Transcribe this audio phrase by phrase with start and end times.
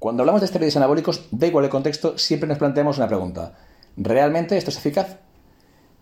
[0.00, 3.52] Cuando hablamos de esteroides anabólicos, da igual el contexto, siempre nos planteamos una pregunta.
[3.98, 5.18] ¿Realmente esto es eficaz?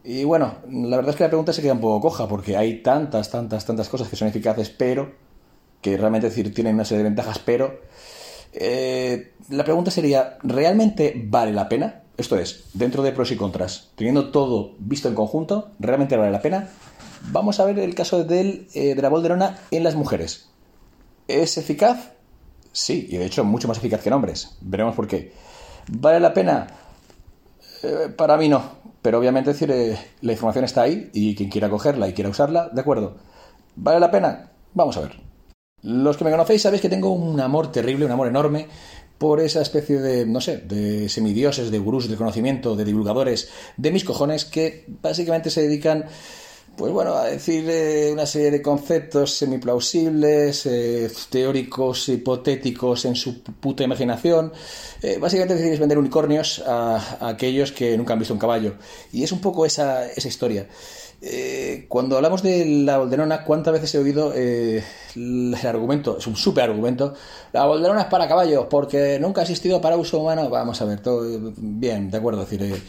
[0.04, 2.80] Y bueno, la verdad es que la pregunta se queda un poco coja, porque hay
[2.80, 5.16] tantas, tantas, tantas cosas que son eficaces, pero
[5.82, 7.80] que realmente decir, tienen una serie de ventajas, pero
[8.53, 12.03] eh, la pregunta sería, ¿realmente vale la pena?
[12.17, 16.41] Esto es, dentro de pros y contras, teniendo todo visto en conjunto, ¿realmente vale la
[16.41, 16.69] pena?
[17.33, 20.51] Vamos a ver el caso del, eh, de la bolderona en las mujeres.
[21.27, 22.12] ¿Es eficaz?
[22.73, 24.56] Sí, y de hecho mucho más eficaz que en hombres.
[24.60, 25.32] Veremos por qué.
[25.88, 26.66] ¿Vale la pena?
[27.83, 28.79] Eh, para mí no.
[29.02, 29.73] Pero obviamente decir,
[30.20, 33.16] la información está ahí y quien quiera cogerla y quiera usarla, de acuerdo.
[33.77, 34.51] ¿Vale la pena?
[34.74, 35.12] Vamos a ver.
[35.83, 38.66] Los que me conocéis sabéis que tengo un amor terrible, un amor enorme
[39.19, 43.91] por esa especie de, no sé, de semidioses, de gurús del conocimiento, de divulgadores de
[43.93, 46.05] mis cojones que básicamente se dedican,
[46.78, 53.42] pues bueno, a decir eh, una serie de conceptos semiplausibles, eh, teóricos, hipotéticos en su
[53.42, 54.52] puta imaginación.
[55.02, 58.74] Eh, básicamente decidís vender unicornios a, a, aquellos que nunca han visto un caballo.
[59.12, 60.68] Y es un poco esa, esa historia.
[61.21, 64.84] Eh, cuando hablamos de la Bolderona, ¿cuántas veces he oído eh,
[65.16, 66.19] el argumento?
[66.19, 67.14] Es un súper argumento.
[67.52, 70.48] La Bolderona es para caballos, porque nunca ha existido para uso humano.
[70.48, 72.42] Vamos a ver, todo bien, de acuerdo.
[72.42, 72.83] Es decir,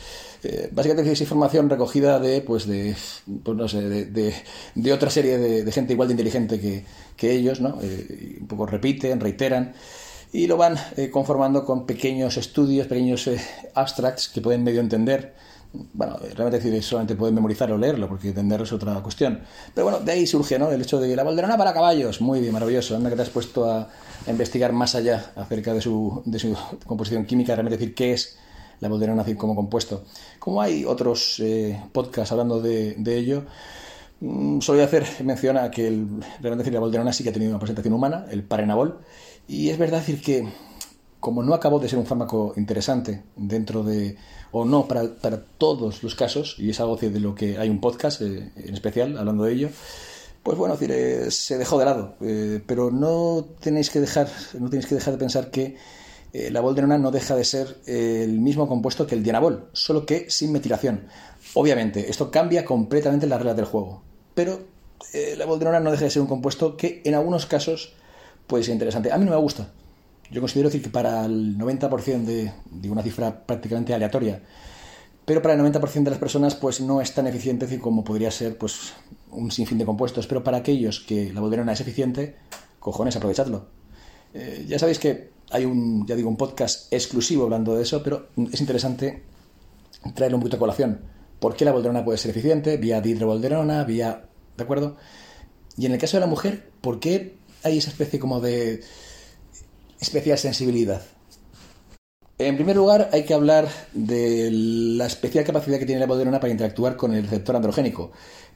[0.43, 2.95] eh, básicamente es información recogida de, pues, de,
[3.43, 4.33] pues no sé, de,
[4.75, 6.85] de, otra serie de, gente igual de inteligente que,
[7.17, 7.79] que ellos, ¿no?
[7.79, 9.73] un poco repiten, reiteran
[10.31, 10.77] y lo van
[11.11, 13.27] conformando con pequeños estudios, pequeños
[13.73, 15.33] abstracts que pueden medio entender
[15.71, 19.41] bueno, realmente decir, solamente pueden memorizar o leerlo, porque entenderlo es otra cuestión.
[19.73, 20.71] Pero bueno, de ahí surge ¿no?
[20.71, 22.21] el hecho de la balderona para caballos.
[22.21, 22.95] Muy bien, maravilloso.
[22.95, 23.87] Anda que te has puesto a,
[24.27, 28.37] investigar más allá acerca de su, de su composición química, realmente decir qué es
[28.79, 30.03] la balderona como compuesto.
[30.39, 33.43] Como hay otros eh, podcasts hablando de, ello,
[34.21, 35.89] mm, solo hacer mención a que
[36.41, 38.99] realmente decir, la balderona sí que ha tenido una presentación humana, el parenabol,
[39.47, 40.47] y es verdad decir que
[41.19, 44.15] como no acabó de ser un fármaco interesante dentro de,
[44.51, 48.21] o no para, todos los casos, y es algo de lo que hay un podcast
[48.21, 49.69] eh, en especial hablando de ello,
[50.43, 52.15] pues bueno, eh, se dejó de lado.
[52.21, 55.77] Eh, pero no tenéis que dejar, no tenéis que dejar de pensar que
[56.31, 60.51] la bolderona no deja de ser el mismo compuesto que el dianabol, solo que sin
[60.51, 61.07] metilación.
[61.55, 64.03] Obviamente, esto cambia completamente las reglas del juego,
[64.35, 64.59] pero
[65.37, 67.93] la bolderona no deja de ser un compuesto que en algunos casos
[68.45, 69.11] puede ser interesante.
[69.11, 69.71] A mí no me gusta,
[70.31, 74.41] yo considero que para el 90% de, de una cifra prácticamente aleatoria,
[75.25, 78.57] pero para el 90% de las personas pues no es tan eficiente como podría ser
[78.57, 78.93] pues
[79.31, 82.35] un sinfín de compuestos, pero para aquellos que la bolderona es eficiente,
[82.79, 83.67] cojones, aprovechadlo.
[84.33, 88.29] Eh, ya sabéis que hay un, ya digo, un podcast exclusivo hablando de eso, pero
[88.51, 89.23] es interesante
[90.15, 91.01] traerlo un poquito a colación.
[91.39, 92.77] ¿Por qué la bolderona puede ser eficiente?
[92.77, 94.25] Vía dihidrobolderona, vía...
[94.57, 94.97] ¿De acuerdo?
[95.77, 98.81] Y en el caso de la mujer, ¿por qué hay esa especie como de
[99.99, 101.01] especial sensibilidad.
[102.37, 106.51] En primer lugar, hay que hablar de la especial capacidad que tiene la bolderona para
[106.51, 108.11] interactuar con el receptor androgénico.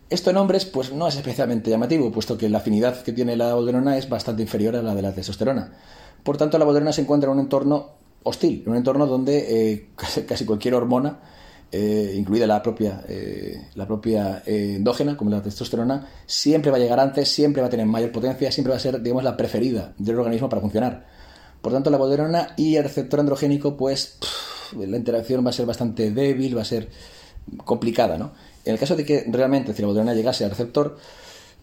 [0.10, 3.56] Esto en hombres pues no es especialmente llamativo, puesto que la afinidad que tiene la
[3.56, 5.74] bolderona es bastante inferior a la de la testosterona.
[6.24, 7.90] Por tanto, la bolderona se encuentra en un entorno
[8.24, 9.90] hostil, en un entorno donde eh,
[10.28, 11.20] casi cualquier hormona,
[11.70, 17.02] eh, incluida la propia, eh, la propia endógena, como la testosterona, siempre va a llegar
[17.02, 20.20] antes, siempre va a tener mayor potencia, siempre va a ser, digamos, la preferida del
[20.20, 21.06] organismo para funcionar.
[21.64, 24.18] Por tanto, la bolderona y el receptor androgénico, pues
[24.78, 26.90] la interacción va a ser bastante débil, va a ser
[27.64, 28.34] complicada, ¿no?
[28.66, 30.98] En el caso de que realmente si la bolderona llegase al receptor,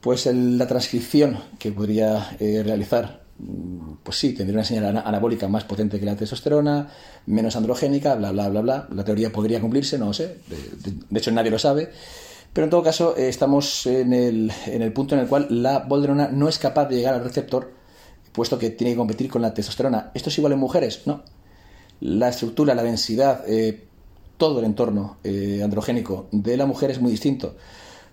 [0.00, 5.64] pues la transcripción que podría eh, realizar, mm, pues sí, tendría una señal anabólica más
[5.64, 6.88] potente que la testosterona,
[7.26, 8.88] menos androgénica, bla, bla, bla, bla.
[8.94, 10.38] La teoría podría cumplirse, no lo sé.
[11.10, 11.90] De, hecho, nadie lo sabe.
[12.54, 15.80] Pero en todo caso, eh, estamos en el, en el punto en el cual la
[15.80, 17.79] bolderona no es capaz de llegar al receptor
[18.40, 20.12] puesto que tiene que competir con la testosterona.
[20.14, 21.02] ¿Esto es igual en mujeres?
[21.04, 21.22] No.
[22.00, 23.84] La estructura, la densidad, eh,
[24.38, 27.54] todo el entorno eh, androgénico de la mujer es muy distinto.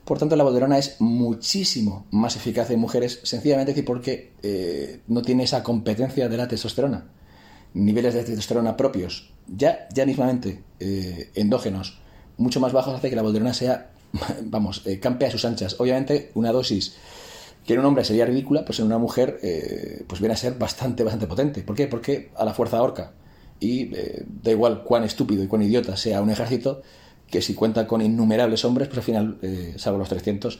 [0.03, 5.45] Por tanto, la bolderona es muchísimo más eficaz en mujeres, sencillamente porque eh, no tiene
[5.45, 7.05] esa competencia de la testosterona.
[7.73, 10.61] Niveles de testosterona propios, ya, ya mismamente
[11.35, 12.01] endógenos,
[12.35, 13.91] mucho más bajos, hace que la bolderona sea,
[14.43, 15.79] vamos, campe a sus anchas.
[15.79, 16.97] Obviamente, una dosis
[17.67, 20.53] que en un hombre sería ridícula, pues en una mujer eh, pues viene a ser
[20.53, 21.61] bastante, bastante potente.
[21.63, 21.87] ¿Por qué?
[21.87, 23.11] Porque a la fuerza ahorca.
[23.59, 26.81] Y eh, da igual cuán estúpido y cuán idiota sea un ejército,
[27.29, 30.59] que si cuenta con innumerables hombres, pues al final, eh, salvo los 300,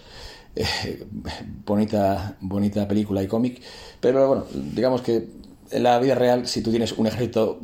[1.66, 3.62] bonita, bonita película y cómic.
[4.02, 5.30] Pero bueno, digamos que
[5.72, 7.62] en la vida real, si tú tienes un ejército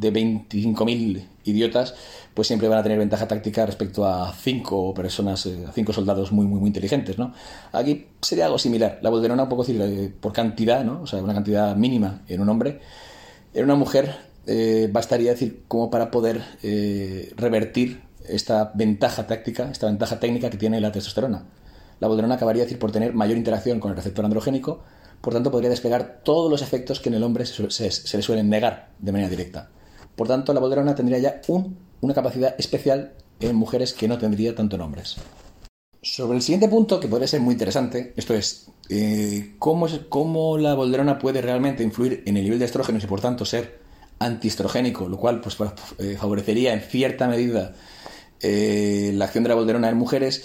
[0.00, 1.94] de 25.000 idiotas,
[2.34, 6.32] pues siempre van a tener ventaja táctica respecto a cinco personas, eh, a cinco soldados
[6.32, 7.34] muy, muy, muy inteligentes, ¿no?
[7.72, 8.98] Aquí sería algo similar.
[9.02, 11.02] La Bolderona, un poco eh, por cantidad, ¿no?
[11.02, 12.80] O sea, una cantidad mínima en un hombre,
[13.52, 14.14] En una mujer
[14.46, 16.42] eh, bastaría decir como para poder
[17.36, 21.44] revertir esta ventaja táctica, esta ventaja técnica que tiene la testosterona.
[22.00, 24.82] La bolderona acabaría decir por tener mayor interacción con el receptor androgénico,
[25.20, 28.90] por tanto podría despegar todos los efectos que en el hombre se, le suelen negar
[28.98, 29.68] de manera directa.
[30.16, 31.40] Por tanto, la bolderona tendría ya
[32.00, 35.16] una capacidad especial en mujeres que no tendría tanto en hombres.
[36.02, 40.74] Sobre el siguiente punto, que podría ser muy interesante, esto es, eh, ¿cómo, ¿cómo, la
[40.74, 43.80] bolderona puede realmente influir en el nivel de estrógenos y por tanto ser
[44.18, 45.58] antiestrogénico, lo cual pues,
[45.98, 47.74] eh, favorecería en cierta medida
[48.40, 50.42] eh, la acción de la bolderona en mujeres,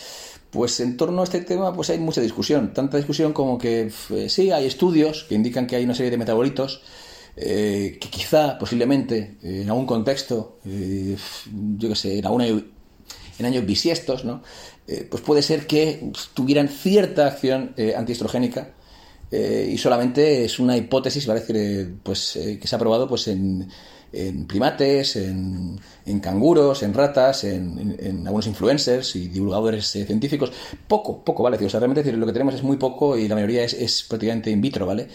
[0.50, 3.92] pues en torno a este tema pues hay mucha discusión, tanta discusión como que
[4.28, 6.82] sí, hay estudios que indican que hay una serie de metabolitos
[7.36, 14.42] que quizá, posiblemente, en algún contexto, yo qué sé, en, alguna, en años bisiestos, ¿no?
[14.88, 18.76] Eh, pues puede ser que tuvieran cierta acción eh, antiestrogénica
[19.32, 21.28] eh, y solamente es una hipótesis
[22.04, 23.68] pues, que se ha probado pues, en,
[24.48, 25.80] primates, en,
[26.22, 30.52] canguros, en ratas, en, algunos influencers y divulgadores científicos.
[30.88, 31.58] Poco, poco, ¿vale?
[31.58, 34.52] O sea, realmente decir, lo que tenemos es muy poco y la mayoría es, prácticamente
[34.52, 35.08] in vitro, ¿vale?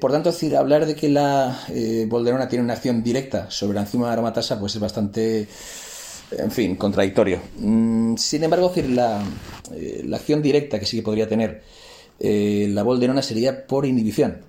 [0.00, 1.66] Por tanto, decir, hablar de que la
[2.08, 5.46] bolderona tiene una acción directa sobre la enzima aromatasa pues es bastante
[6.38, 7.40] en fin, contradictorio.
[7.58, 11.62] Mm, sin embargo, eh, la, acción directa que sí que podría tener
[12.18, 14.42] eh, la bolderona sería por inhibición.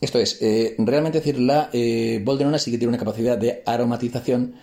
[0.00, 1.70] Esto es, eh, realmente decir, la
[2.24, 4.54] bolderona sí que tiene una capacidad de aromatización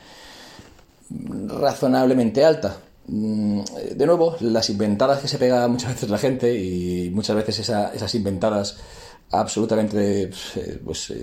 [1.48, 2.78] razonablemente alta.
[3.08, 3.62] Mm,
[3.96, 8.16] de nuevo, las inventadas que se pega muchas veces la gente y muchas veces esas
[8.16, 8.78] inventadas
[9.32, 10.30] absolutamente
[10.84, 11.14] pues,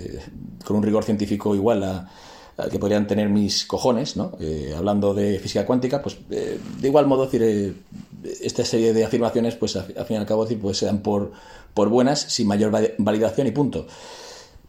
[0.63, 2.09] con un rigor científico igual a,
[2.69, 4.33] que podrían tener mis cojones, ¿no?
[4.39, 7.73] Eh, hablando de física cuántica, pues eh, de igual modo, decir, eh,
[8.41, 11.31] esta serie de afirmaciones, pues al fin y al cabo, decir, pues se dan por,
[11.73, 13.87] por buenas, sin mayor validación y punto.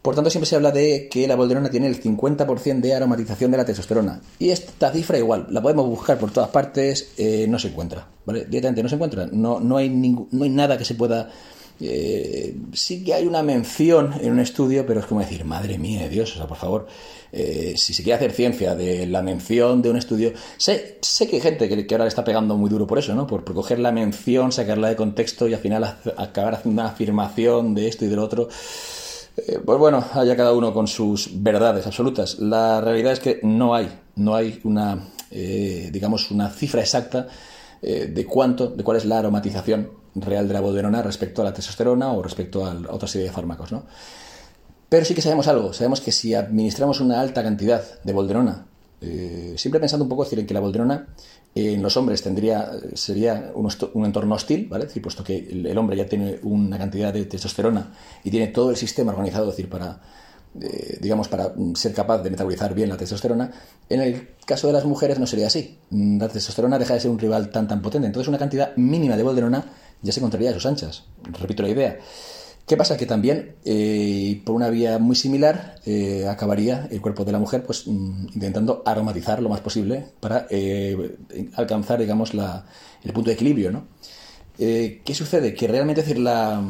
[0.01, 3.57] Por tanto, siempre se habla de que la bolderona tiene el 50% de aromatización de
[3.57, 4.21] la testosterona.
[4.37, 7.13] Y esta cifra igual, la podemos buscar por todas partes,
[7.47, 8.45] no se encuentra, ¿vale?
[8.45, 9.27] Directamente no se encuentra.
[9.31, 11.31] No, no, hay, no hay nada que se pueda
[11.81, 16.03] eh, sí que hay una mención en un estudio, pero es como decir, madre mía
[16.03, 16.87] de Dios, o sea, por favor,
[17.33, 21.37] eh, si se quiere hacer ciencia de la mención de un estudio, sé, sé que
[21.37, 23.27] hay gente que, ahora le está pegando muy duro por eso, ¿no?
[23.27, 25.83] Por, coger la mención, sacarla de contexto y al final
[26.17, 28.47] acabar haciendo una afirmación de esto y del otro.
[29.35, 32.39] Eh, pues bueno, haya cada uno con sus verdades absolutas.
[32.39, 37.27] La realidad es que no hay, no hay una, digamos, una cifra exacta
[37.81, 42.11] de cuánto, de cuál es la aromatización real de la bolderona respecto a la testosterona
[42.13, 43.85] o respecto a, otra serie de fármacos, ¿no?
[44.87, 48.65] Pero sí que sabemos algo, sabemos que si administramos una alta cantidad de bolderona,
[49.01, 51.07] eh, siempre pensando un poco decir, en que la bolderona
[51.55, 54.85] en los hombres tendría, sería un, entorno hostil, ¿vale?
[54.85, 57.93] decir, puesto que el, hombre ya tiene una cantidad de testosterona
[58.25, 60.01] y tiene todo el sistema organizado, decir, para,
[60.61, 63.51] eh, digamos, para ser capaz de metabolizar bien la testosterona,
[63.87, 65.79] en el caso de las mujeres no sería así.
[65.91, 68.07] La testosterona deja de ser un rival tan tan potente.
[68.07, 69.63] Entonces una cantidad mínima de bolderona
[70.05, 71.03] ya se encontraría a sus anchas.
[71.39, 71.99] Repito la idea.
[72.67, 72.97] ¿Qué pasa?
[72.97, 77.63] Que también, eh, por una vía muy similar, eh, acabaría el cuerpo de la mujer
[77.63, 81.17] pues, mm, intentando aromatizar lo más posible para eh,
[81.55, 82.65] alcanzar, digamos, la,
[83.03, 83.87] el punto de equilibrio, ¿no?
[84.57, 85.53] ¿Qué sucede?
[85.53, 86.63] Que realmente decir la,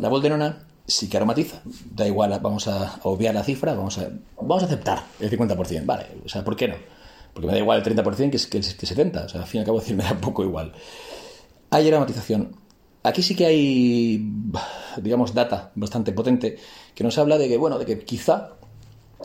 [0.00, 1.60] la bolderona sí que aromatiza.
[1.94, 4.08] Da igual, vamos a obviar la cifra, vamos a,
[4.40, 5.84] vamos a aceptar el 50%.
[5.84, 6.76] Vale, o sea, ¿por qué no?
[7.34, 9.26] Porque me da igual el 30% que, es, que, que 70%.
[9.26, 10.72] O sea, al fin y al cabo, decir, me da poco igual.
[11.70, 12.56] Hay aromatización
[13.02, 14.32] Aquí sí que hay,
[15.00, 16.58] digamos, data bastante potente
[16.94, 18.54] que nos habla de que, bueno, de que quizá,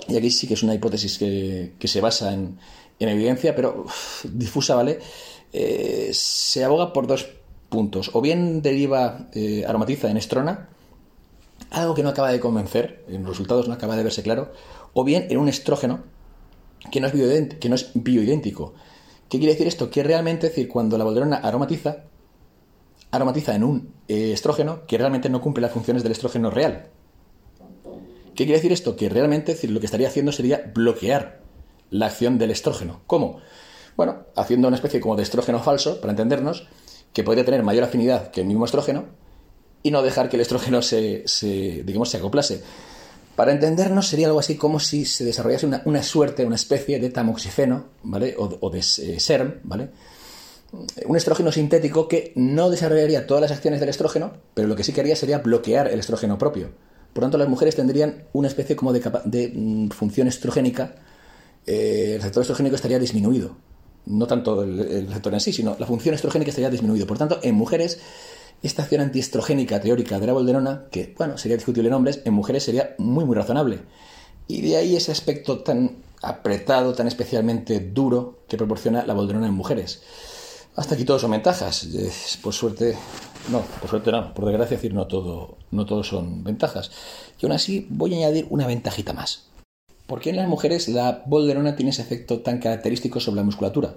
[0.08, 2.58] y aquí sí que es una hipótesis que, se basa en,
[3.00, 3.86] evidencia, pero
[4.24, 5.00] difusa, ¿vale?
[5.52, 7.28] Eh, se aboga por dos
[7.70, 8.12] puntos.
[8.14, 10.70] O bien deriva, eh, aromatiza en estrona,
[11.72, 14.52] algo que no acaba de convencer, en los resultados no acaba de verse claro,
[14.94, 16.04] o bien en un estrógeno
[16.92, 17.60] que no es, bioidéntico.
[17.60, 18.74] Que no es bioidéntico.
[19.30, 19.90] ¿Qué quiere decir esto?
[19.90, 22.06] Que realmente, es decir, cuando la bolderona aromatiza,
[23.14, 26.88] aromatiza en un eh, estrógeno que realmente no cumple las funciones del estrógeno real.
[28.36, 28.96] ¿Qué quiere decir esto?
[28.96, 31.40] Que realmente lo que estaría haciendo sería bloquear
[31.92, 33.02] la acción del estrógeno.
[33.06, 33.40] ¿Cómo?
[33.96, 36.68] Bueno, haciendo una especie como de estrógeno falso, para entendernos,
[37.14, 39.06] que podría tener mayor afinidad que el mismo estrógeno
[39.84, 41.24] y no dejar que el estrógeno se,
[41.86, 42.64] digamos, se acoplase.
[43.36, 47.90] Para entendernos sería algo así como si se desarrollase una, suerte, una especie de tamoxifeno,
[48.02, 48.36] ¿vale?
[48.40, 49.92] O, de eh, SERM, ¿vale?
[51.06, 54.92] Un estrógeno sintético que no desarrollaría todas las acciones del estrógeno, pero lo que sí
[54.92, 56.72] quería sería bloquear el estrógeno propio.
[57.14, 60.96] Por tanto, las mujeres tendrían una especie como de, mm, función estrogénica.
[61.68, 63.56] Eh, el receptor estrogénico estaría disminuido.
[64.06, 67.06] No tanto el, receptor en sí, sino la función estrogénica estaría disminuido.
[67.06, 68.00] Por tanto, en mujeres,
[68.64, 72.64] esta acción antiestrogénica teórica de la bolderona, que, bueno, sería discutible en hombres, en mujeres
[72.64, 73.82] sería muy, muy razonable.
[74.48, 79.54] Y de ahí ese aspecto tan apretado, tan especialmente duro que proporciona la bolderona en
[79.54, 80.02] mujeres.
[80.76, 81.88] Hasta aquí todos son ventajas.
[82.42, 82.98] Por suerte,
[83.52, 86.92] no, por suerte no, por desgracia decir no todo, no todo son ventajas.
[87.40, 89.50] Y aún así voy a añadir una ventajita más.
[90.08, 93.96] ¿Por qué en las mujeres la bolderona tiene ese efecto tan característico sobre la musculatura?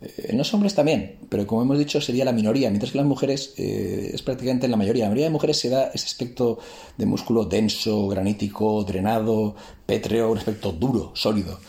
[0.00, 3.04] Eh, en los hombres también, pero como hemos dicho sería la minoría, mientras que en
[3.04, 5.04] las mujeres eh, es prácticamente en la mayoría.
[5.04, 6.58] La mayoría de mujeres se da ese aspecto
[6.96, 9.54] de músculo denso, granítico, drenado,
[9.86, 11.60] pétreo, un aspecto duro, sólido.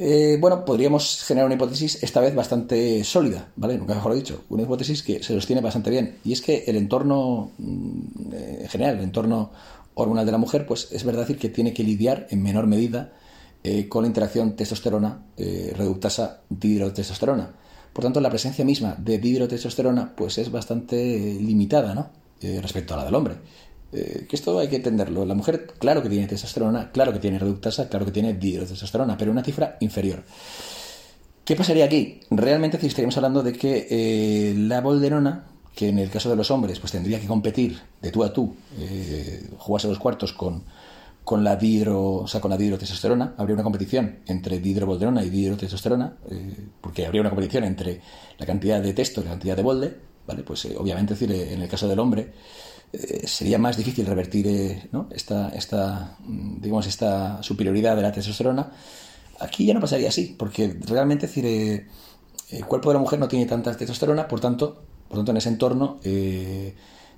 [0.00, 3.76] Eh, bueno, podríamos generar una hipótesis esta vez bastante sólida, ¿vale?
[3.76, 6.18] Nunca mejor dicho, una hipótesis que se sostiene bastante bien.
[6.24, 9.50] Y es que el entorno, mm, en general, el entorno
[9.94, 13.12] hormonal de la mujer, pues es verdad decir que tiene que lidiar en menor medida
[13.64, 17.50] eh, con la interacción testosterona eh, reductasa dihidrotestosterona.
[17.92, 20.96] Por tanto, la presencia misma de dihidrotestosterona pues es bastante
[21.40, 22.10] limitada ¿no?
[22.40, 23.34] Eh, respecto a la del hombre.
[23.90, 25.24] Que esto hay que entenderlo.
[25.24, 29.30] La mujer, claro que tiene testosterona, claro que tiene reductasa, claro que tiene dihidrotestosterona, pero
[29.30, 30.24] una cifra inferior.
[31.44, 32.20] ¿Qué pasaría aquí?
[32.30, 36.92] Realmente estaríamos hablando de que la bolderona, que en el caso de los hombres, pues
[36.92, 38.54] tendría que competir de tú a tú,
[39.58, 40.64] jugarse los cuartos con,
[41.28, 46.16] con la dihidro, o sea, con la dihidrotestosterona, habría una competición entre dihidrobolderona y dihidrotestosterona,
[46.30, 48.00] eh, porque habría una competición entre
[48.38, 49.94] la cantidad de testo y la cantidad de bolde,
[50.26, 50.42] ¿vale?
[50.42, 52.32] Pues eh, obviamente, decir, eh, en el caso del hombre,
[53.24, 54.46] sería más difícil revertir
[55.10, 58.70] esta, esta, mm, digamos, esta superioridad de la testosterona.
[59.40, 61.46] Aquí ya no pasaría así, porque realmente, decir,
[62.50, 65.48] el cuerpo de la mujer no tiene tanta testosterona, por tanto, por tanto en ese
[65.48, 66.00] entorno,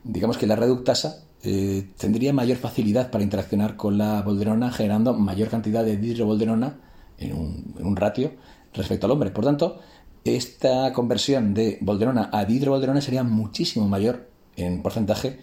[0.04, 5.48] digamos que la reductasa eh, tendría mayor facilidad para interaccionar con la bolderona, generando mayor
[5.48, 6.78] cantidad de dihidrobolderona
[7.18, 8.32] en un, en un ratio
[8.74, 9.30] respecto al hombre.
[9.30, 9.80] Por tanto,
[10.24, 15.38] esta conversión de bolderona a dihidrobolderona sería muchísimo mayor en porcentaje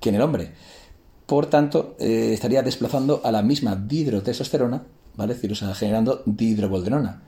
[0.00, 0.52] que en el hombre.
[1.26, 4.82] Por tanto, eh, estaría desplazando a la misma dihidrotestosterona,
[5.14, 5.36] ¿vale?
[5.50, 7.22] O sea, generando dihidrobolderona.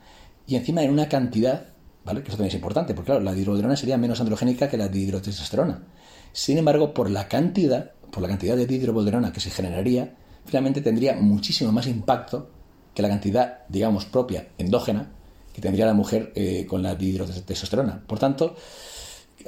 [0.45, 1.67] Y encima en una cantidad,
[2.03, 2.21] ¿vale?
[2.21, 5.83] Que eso también es importante, porque claro, la dihidrobolderona sería menos androgénica que la dihidrotestosterona.
[6.33, 10.15] Sin embargo, por la cantidad, por la cantidad de dihidrobolderona que se generaría,
[10.45, 12.49] finalmente tendría muchísimo más impacto
[12.93, 15.11] que la cantidad, digamos, propia, endógena,
[15.53, 18.03] que tendría la mujer eh, con la dihidrotestosterona.
[18.05, 18.55] Por tanto,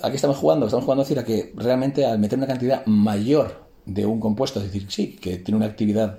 [0.01, 0.65] aquí estamos jugando?
[0.65, 4.59] Estamos jugando a decir a que realmente al meter una cantidad mayor de un compuesto,
[4.59, 6.17] es decir, sí, que tiene una actividad,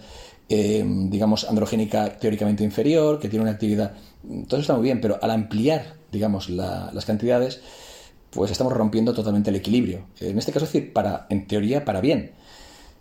[0.49, 5.19] eh, digamos, androgénica teóricamente inferior, que tiene una actividad, todo eso está muy bien, pero
[5.21, 7.61] al ampliar, digamos, las cantidades,
[8.31, 10.07] pues estamos rompiendo totalmente el equilibrio.
[10.21, 12.33] En este caso, es decir, para, en teoría, para bien.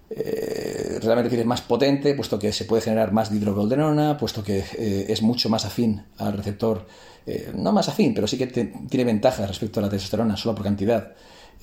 [0.10, 5.06] Eh, realmente es más potente, puesto que se puede generar más dihidrobolderona, puesto que eh,
[5.10, 6.86] es mucho más afín al receptor,
[7.26, 10.64] eh, no más afín, pero sí que tiene ventajas respecto a la testosterona, solo por
[10.64, 11.14] cantidad,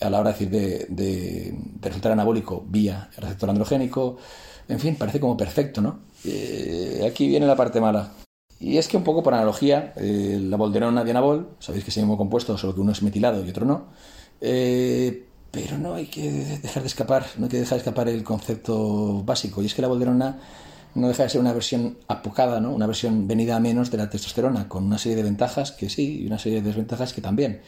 [0.01, 4.17] a la hora decir, de, de, resultar anabólico vía el receptor androgénico.
[4.69, 6.01] En fin, parece como perfecto, ¿no?
[7.07, 8.13] aquí viene la parte mala.
[8.59, 12.17] Y es que un poco por analogía, la bolderona dianabol, sabéis que es el mismo
[12.17, 13.89] compuesto, solo que uno es metilado y otro no.
[15.53, 19.23] Pero no hay que dejar de escapar, no hay que dejar de escapar el concepto
[19.23, 19.63] básico.
[19.63, 20.41] Y es que la bolderona
[20.95, 22.73] no deja de ser una versión apocada, ¿no?
[22.73, 26.23] una versión venida a menos de la testosterona, con una serie de ventajas que sí
[26.23, 27.61] y una serie de desventajas que también.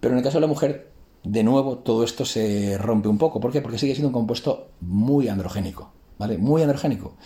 [0.00, 3.38] Pero en el caso de la mujer, de nuevo, todo esto se rompe un poco.
[3.38, 3.60] ¿Por qué?
[3.60, 6.38] Porque sigue siendo un compuesto muy androgénico, ¿vale?
[6.38, 7.16] Muy androgénico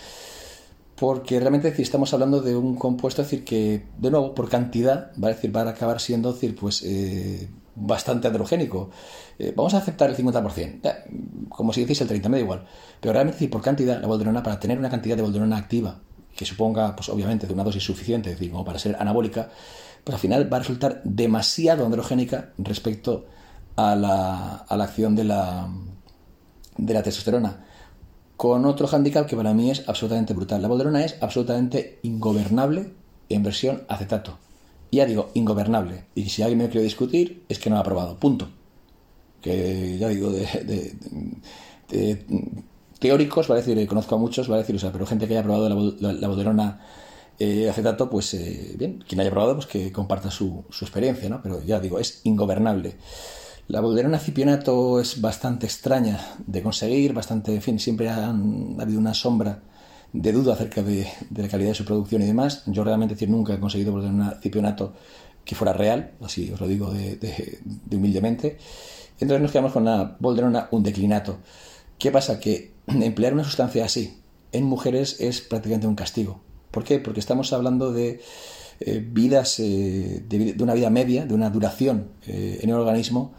[0.96, 5.28] porque realmente estamos hablando de un compuesto, es decir, que, de nuevo, por cantidad, va
[5.28, 8.90] a, decir, va a acabar siendo decir, pues, eh, bastante androgénico.
[9.38, 12.66] Eh, vamos a aceptar el 50%, como si decís el 30%, me da igual.
[13.00, 16.00] Pero realmente, por cantidad, la bolderona, para tener una cantidad de bolderona activa,
[16.35, 19.50] que suponga, pues obviamente, de una dosis suficiente, es decir, como para ser anabólica,
[20.02, 23.26] pues al final va a resultar demasiado androgénica respecto
[23.76, 25.69] a la, a la acción de la,
[26.76, 27.64] de la testosterona
[28.37, 30.61] con otro handicap que para mí es absolutamente brutal.
[30.61, 32.93] La bolderona es absolutamente ingobernable
[33.28, 34.38] en versión acetato.
[34.91, 36.05] Y ya digo, ingobernable.
[36.14, 38.17] Y si alguien me quiere discutir, es que no ha aprobado.
[38.19, 38.49] Punto.
[39.41, 40.97] Que ya digo, de,
[42.99, 45.69] teóricos, va a decir, conozco a muchos, va a decir, pero gente que haya probado
[45.69, 46.81] la, bolderona
[47.38, 51.43] eh, acetato, pues eh, bien, quien haya probado, pues que comparta su, su experiencia, ¿no?
[51.43, 52.97] Pero ya digo, es ingobernable.
[53.67, 59.14] La bolderona cipionato es bastante extraña de conseguir, bastante, en fin, siempre ha habido una
[59.14, 59.62] sombra
[60.14, 62.62] de duda acerca de, la calidad de su producción y demás.
[62.66, 64.94] Yo realmente decir, nunca he conseguido bolderona cipionato
[65.44, 67.59] que fuera real, así os lo digo de,
[67.92, 68.56] humildemente.
[69.21, 71.38] Entonces nos quedamos con la bolderona undeclinato.
[71.99, 72.38] ¿Qué pasa?
[72.38, 74.21] Que emplear una sustancia así
[74.52, 76.40] en mujeres es prácticamente un castigo.
[76.71, 77.00] ¿Por qué?
[77.00, 78.21] Porque estamos hablando de
[78.80, 83.35] eh, vidas, eh, de, una vida media, de una duración eh, en el organismo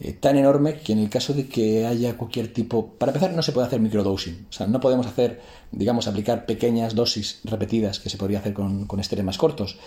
[0.00, 2.94] eh, tan enorme que en el caso de que haya cualquier tipo...
[2.94, 4.46] Para empezar, no se puede hacer microdosing.
[4.50, 8.86] O sea, no podemos hacer, digamos, aplicar pequeñas dosis repetidas que se podría hacer con,
[8.86, 9.78] con más cortos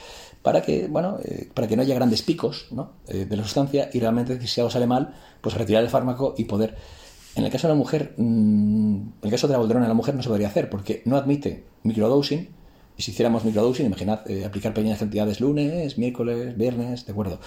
[0.42, 2.68] para que, bueno, eh, para que no haya grandes picos.
[3.08, 6.46] Eh, de la sustancia y realmente si algo sale mal, pues retirar el fármaco y
[6.46, 6.76] poder...
[7.36, 10.16] En el caso de la mujer, mm, en el caso de la bolderona, la mujer
[10.16, 12.48] no se podría hacer porque no admite microdosing.
[12.98, 17.40] Y si hiciéramos microdosing, imaginad aplicar pequeñas cantidades lunes, miércoles, viernes, de acuerdo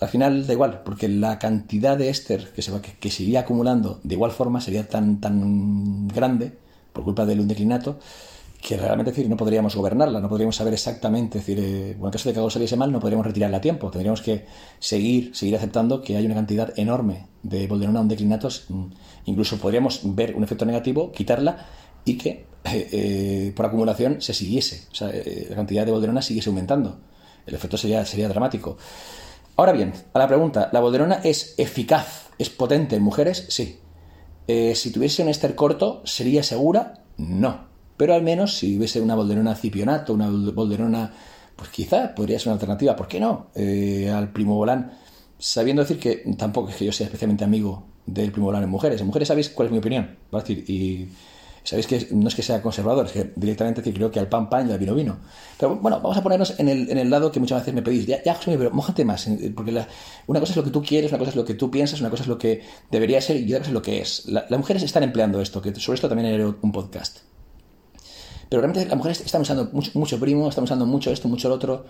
[0.00, 3.40] al final da igual, porque la cantidad de éster que se, va, que, se iría
[3.40, 6.56] acumulando de igual forma sería tan, tan grande
[6.92, 7.98] por culpa del undeclinato
[8.60, 12.32] que realmente decir, no podríamos gobernarla, no podríamos saber exactamente, decir, eh, en caso de
[12.32, 14.46] que algo saliese mal, no podríamos retirarla a tiempo, tendríamos que
[14.80, 18.86] seguir, seguir aceptando que hay una cantidad enorme de bolderona undeclinatos, mm,
[19.26, 21.66] incluso podríamos ver un efecto negativo, quitarla
[22.04, 26.50] y que eh, eh, por acumulación se siguiese, o sea, la cantidad de bolderona siguiese
[26.50, 26.98] aumentando,
[27.46, 28.76] el efecto sería, sería dramático.
[29.58, 33.44] Ahora bien, a la pregunta, ¿la bolderona es eficaz, es potente en mujeres?
[33.48, 33.80] Sí.
[34.46, 37.02] Eh, si tuviese un éster corto, ¿sería segura?
[37.16, 37.66] No.
[37.96, 41.12] Pero al menos si hubiese una bolderona cipionato, una bolderona,
[41.56, 43.48] pues quizá podría ser una alternativa, ¿por qué no?
[43.56, 44.92] Eh, al primobolán,
[45.40, 49.00] sabiendo decir que tampoco es que yo sea especialmente amigo del primobolán en mujeres.
[49.00, 50.18] En mujeres sabéis cuál es mi opinión,
[50.68, 51.08] y
[51.68, 54.70] Sabéis que no es que sea conservador, es que directamente creo que al pan pan
[54.70, 55.18] y al vino vino.
[55.58, 58.06] Pero bueno, vamos a ponernos en el, en el lado que muchas veces me pedís.
[58.06, 59.84] Ya, ya José, pero mójate más, porque
[60.26, 62.08] una cosa es lo que tú quieres, una cosa es lo que tú piensas, una
[62.08, 64.24] cosa es lo que debería ser y otra cosa es lo que es.
[64.28, 67.18] las mujeres están empleando esto, que sobre esto también haré un podcast.
[68.48, 71.56] Pero realmente las mujeres están usando mucho, mucho primo, están usando mucho esto, mucho lo
[71.56, 71.84] otro,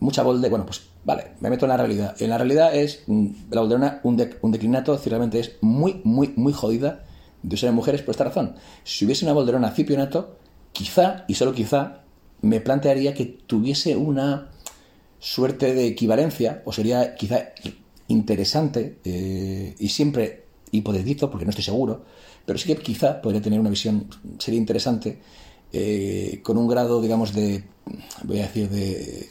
[0.00, 0.48] mucha bolde.
[0.48, 2.16] Bueno, pues vale, me meto en la realidad.
[2.18, 6.52] En la realidad es mm, la bolderona, un, un declinato, realmente es muy, muy, muy
[6.52, 7.04] jodida
[7.42, 8.54] de usar en mujeres por esta razón.
[8.84, 10.36] Si hubiese una bolderona cipionato,
[10.72, 12.02] quizá, y solo quizá,
[12.42, 14.50] me plantearía que tuviese una
[15.18, 17.52] suerte de equivalencia, o sería quizá
[18.08, 22.04] interesante, eh, y siempre hipotetizo, porque no estoy seguro,
[22.44, 24.08] pero sí que quizá podría tener una visión,
[24.38, 25.20] sería interesante,
[25.72, 27.64] eh, con un grado, digamos, de,
[28.24, 29.28] voy a decir, de,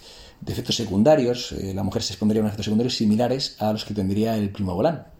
[0.48, 3.94] efectos secundarios, eh, la mujer se expondría a unos efectos secundarios similares a los que
[3.94, 5.11] tendría el primo volán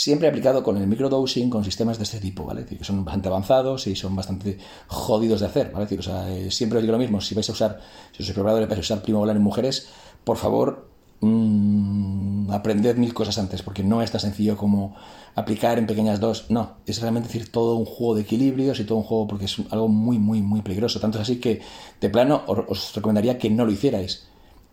[0.00, 2.64] siempre aplicado con el microdosing, con sistemas de este tipo, ¿vale?
[2.64, 5.86] que son bastante avanzados y son bastante jodidos de hacer, ¿vale?
[5.98, 8.66] o sea, eh, siempre os digo lo mismo, si vais a usar, si os probadores
[8.66, 9.90] vais a usar primo en mujeres,
[10.24, 10.88] por favor,
[11.20, 14.96] mmm, aprended mil cosas antes, porque no es tan sencillo como
[15.34, 18.96] aplicar en pequeñas dos, no, es realmente decir todo un juego de equilibrios y todo
[18.96, 21.60] un juego, porque es algo muy, muy, muy peligroso, tanto es así que
[22.00, 24.29] de plano os recomendaría que no lo hicierais,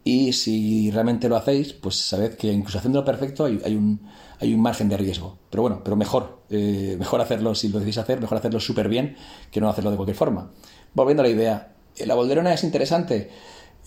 [0.08, 4.00] y si realmente lo hacéis, pues sabed que incluso haciéndolo perfecto hay, un,
[4.39, 5.38] hay un margen de riesgo.
[5.50, 9.17] Pero bueno, pero mejor, eh, mejor hacerlo si lo decís hacer, mejor hacerlo súper bien
[9.52, 10.50] que no hacerlo de cualquier forma.
[10.93, 11.74] Volviendo a la idea,
[12.06, 13.30] ¿la bolderona es interesante?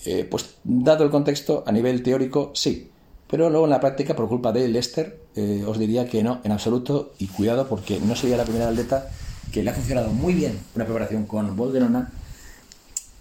[0.04, 2.90] Eh, pues dado el contexto, a nivel teórico, sí.
[3.26, 6.52] Pero luego en la práctica, por culpa de Lester, eh, os diría que no, en
[6.52, 9.08] absoluto, y cuidado porque no sería la primera atleta
[9.50, 12.12] que le ha funcionado muy bien una preparación con bolderona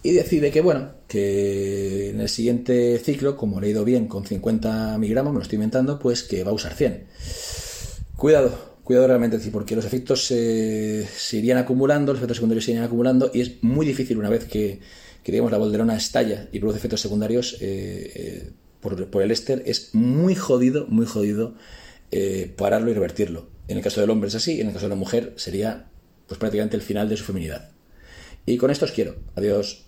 [0.02, 4.26] y decide que, bueno, que en el siguiente ciclo, como le ha ido bien con
[4.26, 7.06] 50 miligramos, me lo estoy inventando, pues que va a usar 100.
[8.16, 13.30] Cuidado, cuidado realmente, porque los efectos se irían acumulando, los efectos secundarios se irían acumulando
[13.34, 14.80] y es muy difícil una vez que,
[15.26, 20.34] digamos, la bolderona estalla y produce efectos secundarios eh, eh, por, el éster, es muy
[20.34, 21.56] jodido, muy jodido
[22.12, 23.48] eh, pararlo y revertirlo.
[23.68, 25.88] En el caso del hombre es así, en el caso de la mujer sería
[26.28, 27.72] pues prácticamente el final de su feminidad.
[28.46, 29.16] Y con esto os quiero.
[29.36, 29.86] Adiós.